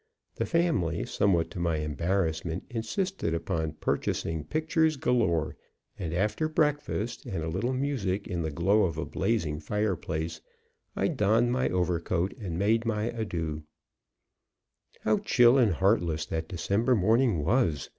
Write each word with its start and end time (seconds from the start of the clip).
The 0.37 0.47
family, 0.47 1.05
somewhat 1.05 1.51
to 1.51 1.59
my 1.59 1.77
embarrassment, 1.77 2.63
insisted 2.71 3.35
upon 3.35 3.73
purchasing 3.73 4.43
pictures 4.45 4.97
galore, 4.97 5.55
and 5.99 6.11
after 6.11 6.49
breakfast 6.49 7.27
and 7.27 7.43
a 7.43 7.47
little 7.49 7.75
music 7.75 8.27
in 8.27 8.41
the 8.41 8.49
glow 8.49 8.85
of 8.85 8.97
a 8.97 9.05
blazing 9.05 9.59
fireplace, 9.59 10.41
I 10.95 11.07
donned 11.07 11.51
my 11.51 11.69
overcoat 11.69 12.33
and 12.39 12.57
made 12.57 12.83
my 12.83 13.11
adieux. 13.11 13.61
How 15.01 15.19
chill 15.19 15.59
and 15.59 15.71
heartless 15.73 16.25
that 16.25 16.47
December 16.47 16.95
morning 16.95 17.45
was! 17.45 17.87